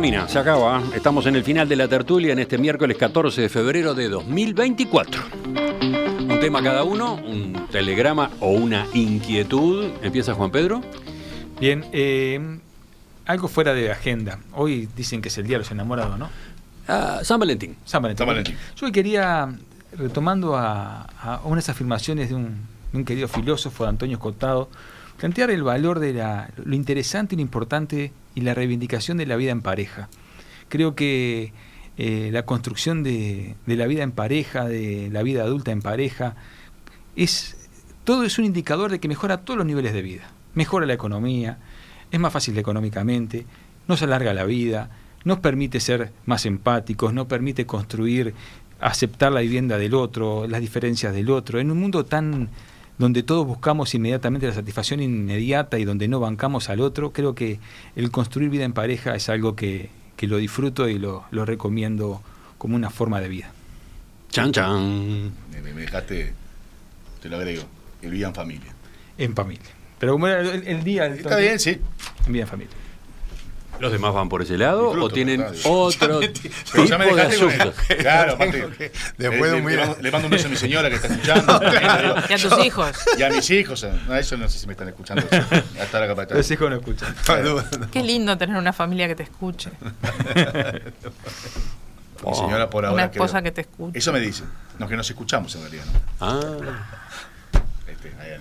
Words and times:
termina, 0.00 0.26
se 0.28 0.38
acaba. 0.38 0.82
Estamos 0.94 1.26
en 1.26 1.36
el 1.36 1.44
final 1.44 1.68
de 1.68 1.76
la 1.76 1.86
tertulia 1.86 2.32
en 2.32 2.38
este 2.38 2.56
miércoles 2.56 2.96
14 2.96 3.42
de 3.42 3.48
febrero 3.50 3.92
de 3.92 4.08
2024. 4.08 5.22
Un 5.44 6.38
tema 6.40 6.62
cada 6.62 6.84
uno, 6.84 7.16
un 7.16 7.66
telegrama 7.70 8.30
o 8.40 8.48
una 8.48 8.86
inquietud. 8.94 9.90
Empieza 10.00 10.32
Juan 10.32 10.50
Pedro. 10.50 10.80
Bien, 11.60 11.84
eh, 11.92 12.40
algo 13.26 13.46
fuera 13.46 13.74
de 13.74 13.92
agenda. 13.92 14.38
Hoy 14.54 14.88
dicen 14.96 15.20
que 15.20 15.28
es 15.28 15.36
el 15.36 15.46
Día 15.46 15.56
de 15.56 15.64
los 15.64 15.70
Enamorados, 15.70 16.18
¿no? 16.18 16.30
Ah, 16.88 17.20
San 17.22 17.38
Valentín. 17.38 17.76
San 17.84 18.00
Valentín. 18.00 18.20
San 18.20 18.26
Valentín. 18.26 18.56
Yo 18.76 18.86
hoy 18.86 18.92
quería, 18.92 19.54
retomando 19.98 20.56
a, 20.56 21.02
a 21.20 21.42
unas 21.44 21.68
afirmaciones 21.68 22.30
de 22.30 22.36
un, 22.36 22.66
de 22.90 22.98
un 23.00 23.04
querido 23.04 23.28
filósofo, 23.28 23.84
de 23.84 23.90
Antonio 23.90 24.16
Escotado, 24.16 24.70
plantear 25.18 25.50
el 25.50 25.62
valor 25.62 25.98
de 25.98 26.14
la, 26.14 26.48
lo 26.56 26.74
interesante 26.74 27.34
y 27.34 27.36
lo 27.36 27.42
importante 27.42 28.12
y 28.34 28.42
la 28.42 28.54
reivindicación 28.54 29.18
de 29.18 29.26
la 29.26 29.36
vida 29.36 29.50
en 29.50 29.62
pareja. 29.62 30.08
Creo 30.68 30.94
que 30.94 31.52
eh, 31.98 32.30
la 32.32 32.44
construcción 32.44 33.02
de, 33.02 33.56
la 33.66 33.86
vida 33.86 34.02
en 34.02 34.12
pareja, 34.12 34.64
de 34.66 35.10
la 35.12 35.22
vida 35.22 35.42
adulta 35.42 35.72
en 35.72 35.82
pareja, 35.82 36.34
es 37.16 37.68
todo 38.04 38.24
es 38.24 38.38
un 38.38 38.44
indicador 38.44 38.90
de 38.90 38.98
que 38.98 39.08
mejora 39.08 39.38
todos 39.38 39.58
los 39.58 39.66
niveles 39.66 39.92
de 39.92 40.02
vida. 40.02 40.30
Mejora 40.54 40.86
la 40.86 40.94
economía, 40.94 41.58
es 42.10 42.18
más 42.18 42.32
fácil 42.32 42.56
económicamente, 42.58 43.44
nos 43.86 44.02
alarga 44.02 44.32
la 44.32 44.44
vida, 44.44 44.90
nos 45.24 45.40
permite 45.40 45.80
ser 45.80 46.12
más 46.26 46.46
empáticos, 46.46 47.12
nos 47.12 47.26
permite 47.26 47.66
construir, 47.66 48.34
aceptar 48.80 49.32
la 49.32 49.40
vivienda 49.40 49.76
del 49.76 49.94
otro, 49.94 50.46
las 50.46 50.60
diferencias 50.60 51.12
del 51.12 51.30
otro. 51.30 51.60
En 51.60 51.70
un 51.70 51.78
mundo 51.78 52.04
tan 52.04 52.48
donde 53.00 53.22
todos 53.22 53.46
buscamos 53.46 53.94
inmediatamente 53.94 54.46
la 54.46 54.52
satisfacción 54.52 55.00
inmediata 55.00 55.78
y 55.78 55.86
donde 55.86 56.06
no 56.06 56.20
bancamos 56.20 56.68
al 56.68 56.82
otro, 56.82 57.14
creo 57.14 57.34
que 57.34 57.58
el 57.96 58.10
construir 58.10 58.50
vida 58.50 58.64
en 58.64 58.74
pareja 58.74 59.14
es 59.14 59.30
algo 59.30 59.56
que, 59.56 59.88
que 60.16 60.26
lo 60.26 60.36
disfruto 60.36 60.86
y 60.86 60.98
lo, 60.98 61.24
lo 61.30 61.46
recomiendo 61.46 62.20
como 62.58 62.76
una 62.76 62.90
forma 62.90 63.22
de 63.22 63.28
vida. 63.30 63.52
Chan, 64.28 64.52
chan. 64.52 65.32
Me, 65.50 65.72
dejaste, 65.72 66.34
te 67.22 67.28
lo 67.30 67.36
agrego, 67.36 67.62
el 68.02 68.10
vida 68.10 68.28
en 68.28 68.34
familia. 68.34 68.74
En 69.16 69.34
familia. 69.34 69.70
Pero 69.98 70.12
como 70.12 70.28
era 70.28 70.42
el, 70.42 70.68
el 70.68 70.84
día... 70.84 71.06
Está 71.06 71.38
bien, 71.38 71.58
sí. 71.58 71.78
En 72.26 72.32
vida 72.34 72.42
en 72.42 72.48
familia. 72.48 72.76
¿Los 73.80 73.92
demás 73.92 74.12
van 74.14 74.28
por 74.28 74.42
ese 74.42 74.58
lado 74.58 74.90
o 74.90 75.08
tienen 75.08 75.44
otro 75.64 76.20
Pero 76.72 76.84
ya 76.86 76.98
me 76.98 77.04
tipo 77.06 77.16
de 77.16 77.22
asuntos? 77.22 77.74
Claro, 77.98 78.36
le, 78.38 78.92
después 79.16 79.50
de 79.52 79.60
le- 79.60 79.70
le 79.70 79.76
mando, 79.78 79.96
le 80.02 80.10
mando 80.10 80.26
un 80.26 80.30
beso 80.32 80.46
a 80.46 80.50
mi 80.50 80.56
señora 80.56 80.88
que 80.90 80.96
está 80.96 81.08
escuchando. 81.08 81.60
Y 82.28 82.32
a 82.32 82.38
tus 82.38 82.64
hijos. 82.64 82.96
Y 83.18 83.22
a 83.22 83.30
mis 83.30 83.48
hijos. 83.50 83.86
No, 84.06 84.14
eso 84.16 84.36
no 84.36 84.48
sé 84.48 84.58
si 84.58 84.66
me 84.66 84.72
están 84.74 84.88
escuchando. 84.88 85.26
Hasta 85.80 86.00
la. 86.06 86.14
Los 86.30 86.50
hijos 86.50 86.68
no 86.70 86.76
escuchan. 86.76 87.14
Qué 87.90 88.02
lindo 88.02 88.36
tener 88.36 88.56
una 88.56 88.72
familia 88.72 89.08
que 89.08 89.14
te 89.16 89.22
escuche. 89.22 89.70
Mi 92.26 92.34
señora 92.34 92.68
por 92.68 92.84
ahora. 92.84 92.94
Una 92.94 93.04
esposa 93.12 93.40
creo. 93.40 93.44
que 93.44 93.50
te 93.52 93.60
escuche. 93.62 93.98
Eso 93.98 94.12
me 94.12 94.20
dice. 94.20 94.44
No, 94.78 94.86
que 94.88 94.96
nos 94.96 95.08
escuchamos 95.08 95.54
en 95.54 95.62
realidad. 95.62 95.84
¿no? 95.86 96.00
Ah, 96.20 96.40
Este, 97.86 98.12
ahí, 98.20 98.32
ahí. 98.32 98.40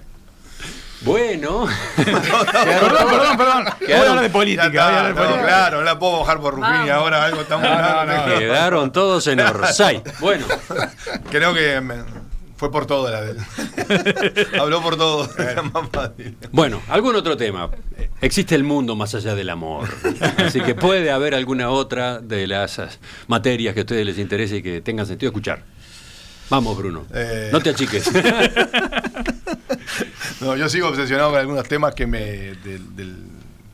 Bueno. 1.02 1.68
perdón, 1.96 3.08
perdón, 3.10 3.38
perdón. 3.38 3.66
Voy 3.80 3.92
a 3.92 4.00
hablar 4.00 4.22
de 4.22 4.30
política. 4.30 4.68
Está, 4.68 4.86
voy 4.86 4.94
a 4.96 5.00
hablar 5.00 5.06
de 5.06 5.10
no, 5.22 5.26
política. 5.28 5.48
claro, 5.48 5.78
no 5.80 5.84
la 5.84 6.00
puedo 6.00 6.20
bajar 6.20 6.40
por 6.40 6.56
Rufini 6.56 6.74
Vamos. 6.74 6.90
ahora, 6.92 7.26
algo 7.26 7.44
tan 7.46 7.62
No, 7.62 8.06
no, 8.06 8.28
no. 8.28 8.40
Quedaron 8.40 8.92
todos 8.92 9.28
en 9.28 9.40
Orsay. 9.40 10.02
Bueno, 10.20 10.46
Creo 11.32 11.54
que 11.54 11.80
me- 11.82 12.30
fue 12.58 12.70
por 12.72 12.86
todo 12.86 13.10
la 13.10 13.22
de 13.22 13.32
él. 13.32 13.38
Habló 14.60 14.82
por 14.82 14.98
todo. 14.98 15.30
Bueno, 16.52 16.82
algún 16.90 17.16
otro 17.16 17.38
tema. 17.38 17.70
Existe 18.20 18.54
el 18.54 18.66
mundo 18.66 18.98
más 18.98 19.16
allá 19.16 19.34
del 19.34 19.50
amor. 19.50 19.88
Así 20.46 20.60
que 20.60 20.76
puede 20.76 21.10
haber 21.10 21.36
alguna 21.36 21.70
otra 21.70 22.20
de 22.20 22.48
las 22.48 22.82
materias 23.28 23.74
que 23.74 23.80
a 23.80 23.84
ustedes 23.84 24.06
les 24.06 24.18
interese 24.18 24.58
y 24.58 24.62
que 24.62 24.82
tengan 24.82 25.06
sentido 25.06 25.30
escuchar. 25.30 25.64
Vamos, 26.50 26.76
Bruno. 26.76 27.06
Eh. 27.14 27.48
No 27.54 27.62
te 27.62 27.70
achiques. 27.70 28.12
No, 30.42 30.56
yo 30.56 30.70
sigo 30.70 30.88
obsesionado 30.88 31.32
con 31.32 31.40
algunos 31.40 31.68
temas 31.68 31.94
que 31.94 32.08
me 32.08 32.20
del, 32.56 33.18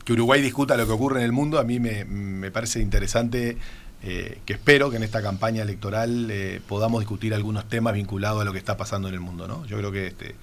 que 0.04 0.14
Uruguay 0.14 0.42
discuta 0.42 0.76
lo 0.78 0.86
que 0.86 0.92
ocurre 0.94 1.20
en 1.20 1.26
el 1.26 1.32
mundo. 1.32 1.60
A 1.60 1.64
mí 1.64 1.80
me, 1.80 2.06
me 2.06 2.52
parece 2.52 2.80
interesante 2.80 3.58
eh, 4.04 4.40
que 4.46 4.54
espero 4.54 4.92
que 4.92 4.98
en 4.98 5.04
esta 5.04 5.22
campaña 5.22 5.64
electoral 5.64 6.30
eh, 6.30 6.62
podamos 6.68 7.02
discutir 7.02 7.34
algunos 7.34 7.68
temas 7.68 7.94
vinculados 7.94 8.42
a 8.42 8.46
lo 8.46 8.52
que 8.52 8.60
está 8.60 8.78
pasando 8.78 9.08
en 9.08 9.14
el 9.14 9.20
mundo. 9.20 9.48
¿no? 9.48 9.66
Yo 9.66 9.78
creo 9.78 9.92
que 9.92 10.08
este, 10.08 10.36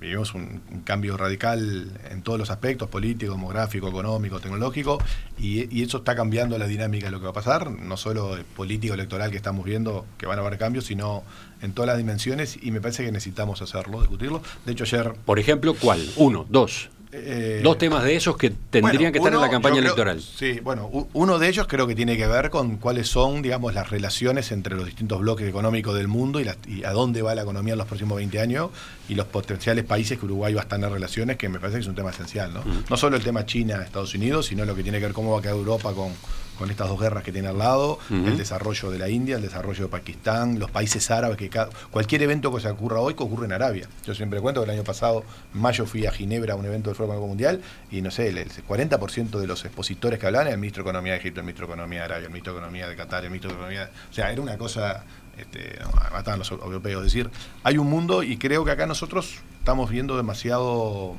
vivimos 0.00 0.34
un, 0.34 0.62
cambio 0.84 1.16
radical 1.16 1.92
en 2.10 2.22
todos 2.22 2.38
los 2.38 2.50
aspectos, 2.50 2.88
político, 2.88 3.32
demográfico, 3.32 3.88
económico, 3.88 4.40
tecnológico, 4.40 4.98
y, 5.38 5.82
eso 5.82 5.98
está 5.98 6.14
cambiando 6.14 6.58
la 6.58 6.66
dinámica 6.66 7.06
de 7.06 7.12
lo 7.12 7.18
que 7.18 7.24
va 7.24 7.30
a 7.30 7.34
pasar, 7.34 7.70
no 7.70 7.96
solo 7.96 8.36
político 8.56 8.94
electoral 8.94 9.30
que 9.30 9.36
estamos 9.36 9.64
viendo, 9.64 10.06
que 10.16 10.26
van 10.26 10.38
a 10.38 10.42
haber 10.42 10.58
cambios, 10.58 10.86
sino 10.86 11.22
en 11.62 11.72
todas 11.72 11.88
las 11.88 11.98
dimensiones, 11.98 12.58
y 12.60 12.70
me 12.70 12.80
parece 12.80 13.04
que 13.04 13.12
necesitamos 13.12 13.62
hacerlo, 13.62 14.00
discutirlo. 14.00 14.42
De 14.64 14.72
hecho, 14.72 14.84
ayer... 14.84 15.14
Por 15.24 15.38
ejemplo, 15.38 15.74
¿cuál? 15.74 16.04
Uno, 16.16 16.46
dos. 16.48 16.90
Eh, 17.12 17.60
Dos 17.62 17.78
temas 17.78 18.04
de 18.04 18.16
esos 18.16 18.36
que 18.36 18.50
tendrían 18.50 18.96
bueno, 18.96 19.12
que 19.12 19.18
estar 19.18 19.32
en 19.32 19.40
la 19.40 19.50
campaña 19.50 19.74
creo- 19.76 19.84
electoral. 19.84 20.20
Sí, 20.22 20.60
bueno, 20.60 20.90
uno 21.12 21.38
de 21.38 21.48
ellos 21.48 21.66
creo 21.66 21.86
que 21.86 21.94
tiene 21.94 22.16
que 22.16 22.26
ver 22.26 22.50
con 22.50 22.76
cuáles 22.76 23.08
son, 23.08 23.40
digamos, 23.42 23.72
las 23.74 23.90
relaciones 23.90 24.52
entre 24.52 24.76
los 24.76 24.84
distintos 24.86 25.20
bloques 25.20 25.48
económicos 25.48 25.94
del 25.94 26.08
mundo 26.08 26.40
y, 26.40 26.46
y 26.66 26.84
a 26.84 26.92
dónde 26.92 27.22
va 27.22 27.34
la 27.34 27.42
economía 27.42 27.72
en 27.74 27.78
los 27.78 27.86
próximos 27.86 28.16
20 28.16 28.40
años 28.40 28.70
y 29.08 29.14
los 29.14 29.26
potenciales 29.26 29.84
países 29.84 30.18
que 30.18 30.24
Uruguay 30.26 30.52
va 30.54 30.62
a 30.62 30.68
tener 30.68 30.90
relaciones, 30.90 31.36
que 31.38 31.48
me 31.48 31.58
parece 31.58 31.78
que 31.78 31.82
es 31.82 31.88
un 31.88 31.94
tema 31.94 32.10
esencial, 32.10 32.52
¿no? 32.52 32.60
Mm. 32.60 32.84
No 32.90 32.96
solo 32.96 33.16
el 33.16 33.22
tema 33.24 33.46
China-Estados 33.46 34.14
Unidos, 34.14 34.46
sino 34.46 34.64
lo 34.66 34.74
que 34.74 34.82
tiene 34.82 34.98
que 34.98 35.06
ver 35.06 35.14
cómo 35.14 35.32
va 35.32 35.38
a 35.38 35.42
quedar 35.42 35.54
Europa 35.56 35.92
con, 35.94 36.12
con 36.58 36.70
estas 36.70 36.88
dos 36.88 36.98
guerras 37.00 37.22
que 37.22 37.30
tiene 37.32 37.48
al 37.48 37.56
lado, 37.58 37.98
el 38.10 38.36
desarrollo 38.36 38.90
de 38.90 38.98
la 38.98 39.08
India, 39.08 39.36
el 39.36 39.42
desarrollo 39.42 39.84
de 39.84 39.88
Pakistán, 39.88 40.58
los 40.58 40.70
países 40.70 41.10
árabes, 41.10 41.36
que 41.36 41.48
cada- 41.48 41.70
cualquier 41.90 42.22
evento 42.22 42.52
que 42.52 42.60
se 42.60 42.68
ocurra 42.68 42.98
hoy, 43.00 43.14
que 43.14 43.22
ocurre 43.22 43.46
en 43.46 43.52
Arabia. 43.52 43.88
Yo 44.04 44.14
siempre 44.14 44.40
cuento 44.40 44.60
que 44.60 44.64
el 44.70 44.76
año 44.76 44.84
pasado, 44.84 45.24
en 45.54 45.60
mayo, 45.60 45.86
fui 45.86 46.04
a 46.06 46.10
Ginebra 46.10 46.54
a 46.54 46.56
un 46.56 46.66
evento 46.66 46.90
del 46.90 46.96
Foro 46.96 47.06
Económico 47.08 47.28
Mundial 47.28 47.60
y 47.90 48.02
no 48.02 48.10
sé, 48.10 48.28
el, 48.28 48.38
el 48.38 48.50
40% 48.66 49.38
de 49.38 49.46
los 49.46 49.64
expositores 49.64 50.18
que 50.18 50.26
hablaban 50.26 50.48
era 50.48 50.54
el 50.54 50.60
ministro 50.60 50.82
de 50.82 50.90
Economía 50.90 51.12
de 51.12 51.18
Egipto, 51.20 51.40
el 51.40 51.46
ministro 51.46 51.66
de 51.66 51.72
Economía 51.72 51.98
de 52.00 52.04
Arabia, 52.04 52.24
el 52.26 52.30
ministro 52.32 52.52
de 52.52 52.58
Economía 52.58 52.88
de 52.88 52.96
Qatar, 52.96 53.24
el 53.24 53.30
ministro 53.30 53.50
de 53.50 53.54
Economía. 53.56 53.80
de- 53.86 53.90
O 54.10 54.12
sea, 54.12 54.32
era 54.32 54.42
una 54.42 54.58
cosa. 54.58 55.04
Este, 55.38 55.78
no, 55.80 55.90
mataban 56.12 56.40
los 56.40 56.50
europeos. 56.50 57.06
Es 57.06 57.12
decir, 57.12 57.30
hay 57.62 57.78
un 57.78 57.88
mundo 57.88 58.24
y 58.24 58.38
creo 58.38 58.64
que 58.64 58.72
acá 58.72 58.86
nosotros 58.86 59.36
estamos 59.60 59.88
viendo 59.90 60.16
demasiado. 60.16 61.14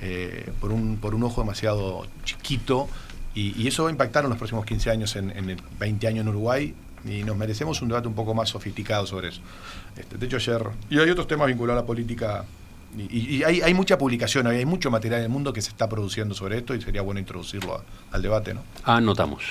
eh, 0.00 0.50
por, 0.60 0.72
un, 0.72 0.96
por 0.98 1.14
un 1.14 1.22
ojo 1.22 1.40
demasiado 1.42 2.06
chiquito 2.24 2.88
y, 3.34 3.66
eso 3.66 3.84
va 3.84 3.88
a 3.88 3.92
impactar 3.92 4.24
en 4.24 4.30
los 4.30 4.38
próximos 4.38 4.64
15 4.64 4.90
años, 4.90 5.16
en, 5.16 5.30
en 5.30 5.50
el 5.50 5.58
20 5.78 6.06
años 6.06 6.22
en 6.22 6.28
Uruguay, 6.28 6.74
y 7.04 7.22
nos 7.22 7.36
merecemos 7.36 7.80
un 7.82 7.88
debate 7.88 8.08
un 8.08 8.14
poco 8.14 8.34
más 8.34 8.48
sofisticado 8.48 9.06
sobre 9.06 9.28
eso. 9.28 9.40
Este, 9.96 10.16
de 10.16 10.26
hecho, 10.26 10.36
ayer. 10.36 10.62
Y 10.90 10.98
hay 10.98 11.10
otros 11.10 11.26
temas 11.26 11.48
vinculados 11.48 11.80
a 11.80 11.82
la 11.82 11.86
política. 11.86 12.44
Y, 12.96 13.36
y- 13.36 13.42
hay, 13.44 13.60
hay 13.60 13.74
mucha 13.74 13.98
publicación, 13.98 14.46
hay 14.46 14.64
mucho 14.64 14.90
material 14.90 15.20
en 15.20 15.24
el 15.24 15.30
mundo 15.30 15.52
que 15.52 15.60
se 15.62 15.70
está 15.70 15.88
produciendo 15.88 16.34
sobre 16.34 16.58
esto 16.58 16.74
y 16.74 16.80
sería 16.80 17.02
bueno 17.02 17.18
introducirlo 17.20 17.74
a- 17.76 17.84
al 18.14 18.22
debate, 18.22 18.54
¿no? 18.54 18.62
Anotamos. 18.84 19.42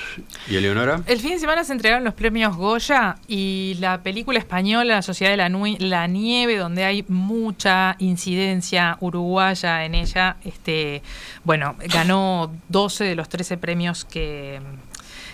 ¿Y 0.48 0.56
Eleonora? 0.56 1.02
El 1.06 1.20
fin 1.20 1.32
de 1.32 1.38
semana 1.38 1.64
se 1.64 1.72
entregaron 1.72 2.04
los 2.04 2.14
premios 2.14 2.56
Goya 2.56 3.16
y 3.28 3.76
la 3.80 4.02
película 4.02 4.38
española 4.38 5.02
Sociedad 5.02 5.30
de 5.32 5.36
la, 5.36 5.48
Nui- 5.50 5.78
la 5.78 6.06
Nieve, 6.06 6.56
donde 6.56 6.84
hay 6.84 7.04
mucha 7.08 7.96
incidencia 7.98 8.96
uruguaya 9.00 9.84
en 9.84 9.94
ella, 9.94 10.36
este, 10.44 11.02
bueno, 11.44 11.76
ganó 11.92 12.52
12 12.68 13.04
de 13.04 13.14
los 13.14 13.28
13 13.28 13.56
premios 13.58 14.04
que, 14.04 14.60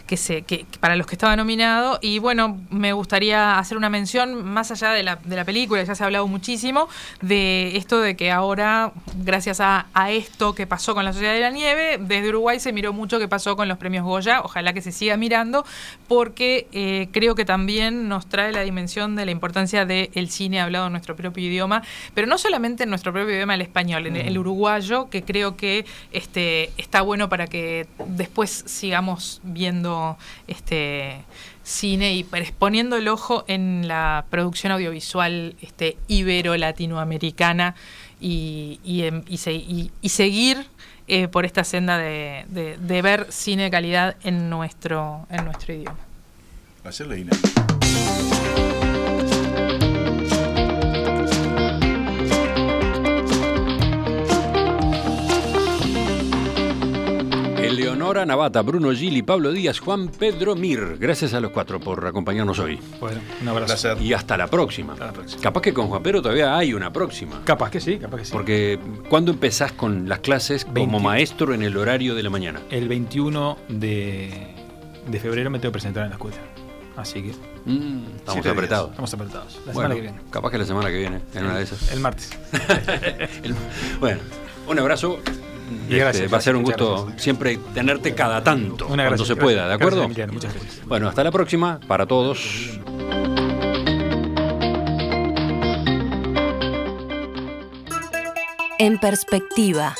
que 0.06 0.16
se, 0.16 0.42
que, 0.42 0.64
que 0.64 0.78
para 0.78 0.96
los 0.96 1.06
que 1.06 1.14
estaba 1.14 1.36
nominado. 1.36 1.98
Y 2.02 2.18
bueno, 2.18 2.58
me 2.70 2.92
gustaría 2.92 3.58
hacer 3.58 3.76
una 3.76 3.90
mención, 3.90 4.44
más 4.44 4.70
allá 4.70 4.92
de 4.92 5.02
la, 5.02 5.16
de 5.16 5.36
la 5.36 5.44
película, 5.44 5.82
ya 5.82 5.94
se 5.94 6.02
ha 6.02 6.06
hablado 6.06 6.26
muchísimo, 6.26 6.88
de 7.20 7.76
esto 7.76 8.00
de 8.00 8.16
que 8.16 8.30
ahora, 8.30 8.92
gracias 9.16 9.60
a, 9.60 9.86
a 9.94 10.10
esto 10.10 10.54
que 10.54 10.66
pasó 10.66 10.94
con 10.94 11.04
la 11.04 11.12
Sociedad 11.12 11.34
de 11.34 11.40
la 11.40 11.50
Nieve, 11.50 11.98
desde 12.00 12.28
Uruguay 12.28 12.60
se 12.60 12.72
miró 12.72 12.92
mucho 12.92 13.18
qué 13.18 13.28
pasó 13.28 13.56
con 13.56 13.68
los 13.68 13.78
premios 13.78 14.04
Goya. 14.04 14.42
Ojalá 14.42 14.72
que 14.72 14.82
se 14.82 14.92
siga 14.92 15.16
mirando, 15.16 15.64
porque 16.08 16.66
eh, 16.72 17.08
creo 17.12 17.34
que 17.34 17.44
también 17.44 18.08
nos 18.08 18.28
trae 18.28 18.52
la 18.52 18.62
dimensión 18.62 19.16
de 19.16 19.24
la 19.24 19.30
importancia 19.30 19.84
del 19.86 20.30
cine 20.30 20.60
hablado 20.60 20.86
en 20.86 20.92
nuestro 20.92 21.16
propio 21.16 21.44
idioma, 21.44 21.82
pero 22.14 22.26
no 22.26 22.38
solamente 22.38 22.84
en 22.84 22.90
nuestro 22.90 23.12
propio 23.12 23.34
idioma, 23.34 23.54
el 23.54 23.62
español, 23.62 24.06
en 24.06 24.16
el 24.16 24.38
uruguayo, 24.38 25.08
que 25.10 25.22
creo 25.22 25.56
que 25.56 25.84
este, 26.12 26.70
está 26.76 27.02
bueno 27.02 27.28
para 27.28 27.46
que 27.46 27.86
después 28.06 28.64
sigamos 28.66 29.40
viendo 29.42 29.89
este 30.46 31.22
cine 31.62 32.14
y 32.14 32.24
poniendo 32.58 32.96
el 32.96 33.08
ojo 33.08 33.44
en 33.46 33.86
la 33.86 34.24
producción 34.30 34.72
audiovisual 34.72 35.54
este, 35.60 35.96
ibero-latinoamericana 36.08 37.74
y, 38.20 38.78
em- 38.84 39.24
seguir 40.08 40.66
eh, 41.08 41.28
por 41.28 41.44
esta 41.44 41.64
senda 41.64 41.98
de, 41.98 42.44
ver 43.02 43.26
cine 43.30 43.64
de 43.64 43.70
calidad 43.70 44.16
en 44.22 44.50
nuestro, 44.50 45.26
en 45.30 45.44
nuestro 45.44 45.74
idioma. 45.74 45.98
Nora 58.10 58.26
Navata, 58.26 58.60
Bruno 58.62 58.90
Gili, 58.90 59.22
Pablo 59.22 59.52
Díaz, 59.52 59.78
Juan 59.78 60.08
Pedro 60.08 60.56
Mir. 60.56 60.96
Gracias 60.98 61.32
a 61.32 61.38
los 61.38 61.52
cuatro 61.52 61.78
por 61.78 62.04
acompañarnos 62.08 62.58
hoy. 62.58 62.76
Bueno, 62.98 63.20
un 63.40 63.46
abrazo. 63.46 63.66
placer. 63.66 64.02
Y 64.02 64.12
hasta 64.12 64.36
la 64.36 64.48
próxima. 64.48 64.94
Hasta 64.94 65.06
la 65.06 65.12
próxima. 65.12 65.40
Capaz 65.40 65.60
que 65.60 65.72
con 65.72 65.86
Juan 65.86 66.02
Pedro 66.02 66.20
todavía 66.20 66.56
hay 66.58 66.74
una 66.74 66.92
próxima. 66.92 67.40
Capaz 67.44 67.70
que 67.70 67.78
sí, 67.78 67.98
capaz 67.98 68.16
que 68.16 68.24
sí. 68.24 68.32
Porque 68.32 68.80
¿cuándo 69.08 69.30
empezás 69.30 69.70
con 69.70 70.08
las 70.08 70.18
clases 70.18 70.64
como 70.64 70.74
20. 70.74 70.98
maestro 71.04 71.54
en 71.54 71.62
el 71.62 71.76
horario 71.76 72.16
de 72.16 72.24
la 72.24 72.30
mañana? 72.30 72.60
El 72.68 72.88
21 72.88 73.56
de, 73.68 74.54
de 75.06 75.20
febrero 75.20 75.48
me 75.50 75.60
tengo 75.60 75.70
que 75.70 75.74
presentar 75.74 76.02
en 76.02 76.08
la 76.10 76.16
escuela. 76.16 76.36
Así 76.96 77.22
que 77.22 77.30
Mm, 77.64 78.16
estamos 78.16 78.44
apretados. 78.44 78.90
estamos 78.90 79.14
apretados. 79.14 79.54
La 79.66 79.72
Bueno, 79.72 79.74
semana 79.90 79.94
que 79.94 80.00
viene. 80.00 80.18
capaz 80.32 80.50
que 80.50 80.58
la 80.58 80.64
semana 80.64 80.88
que 80.90 80.96
viene, 80.98 81.20
en 81.32 81.44
una 81.44 81.58
de 81.58 81.62
esas. 81.62 81.92
El 81.92 82.00
martes. 82.00 82.30
El- 83.44 83.54
bueno, 84.00 84.18
un 84.66 84.78
abrazo. 84.80 85.20
Y 85.88 85.94
gracias, 85.96 86.24
Este, 86.24 86.28
va 86.32 86.38
a 86.38 86.40
ser 86.40 86.56
un 86.56 86.62
gusto 86.62 87.04
gracias. 87.04 87.22
siempre 87.22 87.58
tenerte 87.74 88.14
cada 88.14 88.42
tanto, 88.42 88.86
Una 88.86 89.04
cuando 89.04 89.24
gracias, 89.24 89.28
se 89.28 89.36
pueda, 89.36 89.62
¿de 89.62 89.68
Gracias, 89.68 89.80
acuerdo? 89.80 90.04
Emiliano, 90.04 90.32
muchas 90.32 90.54
gracias. 90.54 90.86
Bueno, 90.86 91.08
hasta 91.08 91.24
la 91.24 91.30
próxima 91.30 91.80
para 91.86 92.06
todos. 92.06 92.78
En 98.78 98.98
perspectiva. 98.98 99.94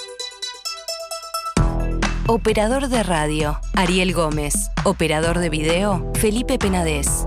Operador 2.27 2.89
de 2.89 3.03
radio, 3.03 3.59
Ariel 3.75 4.13
Gómez. 4.15 4.71
Operador 4.85 5.39
de 5.39 5.51
video, 5.51 6.11
Felipe 6.15 6.59
Penades. 6.59 7.27